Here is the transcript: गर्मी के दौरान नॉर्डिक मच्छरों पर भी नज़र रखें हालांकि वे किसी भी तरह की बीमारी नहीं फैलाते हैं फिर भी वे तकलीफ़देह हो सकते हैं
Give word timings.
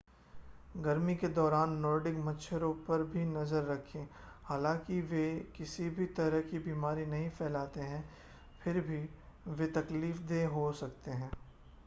गर्मी 0.77 1.15
के 1.15 1.27
दौरान 1.29 1.73
नॉर्डिक 1.79 2.15
मच्छरों 2.17 2.71
पर 2.85 3.03
भी 3.07 3.25
नज़र 3.25 3.63
रखें 3.65 4.07
हालांकि 4.43 4.99
वे 5.01 5.25
किसी 5.57 5.89
भी 5.89 6.05
तरह 6.17 6.41
की 6.41 6.59
बीमारी 6.59 7.05
नहीं 7.05 7.29
फैलाते 7.29 7.81
हैं 7.81 8.03
फिर 8.63 8.79
भी 8.81 8.97
वे 9.49 9.67
तकलीफ़देह 9.73 10.47
हो 10.49 10.71
सकते 10.73 11.11
हैं 11.11 11.31